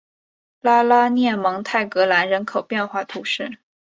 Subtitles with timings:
[0.61, 3.59] 拉拉涅蒙泰格兰人口变化图示